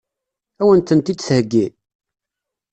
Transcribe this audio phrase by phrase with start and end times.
[0.61, 1.65] Ad wen-tent-id-theggi?